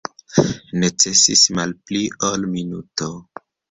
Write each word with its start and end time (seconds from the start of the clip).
Necesis 0.85 1.45
malpli 1.59 2.03
ol 2.33 2.53
minuto 2.59 3.17